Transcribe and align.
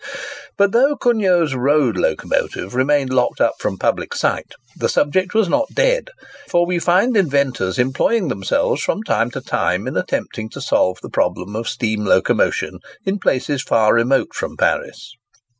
But 0.57 0.71
though 0.71 0.95
Cugnot's 0.95 1.53
road 1.53 1.95
locomotive 1.95 2.73
remained 2.73 3.13
locked 3.13 3.39
up 3.39 3.57
from 3.59 3.77
public 3.77 4.15
sight, 4.15 4.53
the 4.75 4.89
subject 4.89 5.35
was 5.35 5.47
not 5.47 5.69
dead; 5.75 6.09
for 6.49 6.65
we 6.65 6.79
find 6.79 7.15
inventors 7.15 7.77
employing 7.77 8.27
themselves 8.27 8.81
from 8.81 9.03
time 9.03 9.29
to 9.29 9.41
time 9.41 9.85
in 9.87 9.95
attempting 9.95 10.49
to 10.53 10.59
solve 10.59 10.97
the 11.03 11.09
problem 11.11 11.55
of 11.55 11.69
steam 11.69 12.03
locomotion 12.03 12.79
in 13.05 13.19
places 13.19 13.61
far 13.61 13.93
remote 13.93 14.33
from 14.33 14.57
Paris. 14.57 15.13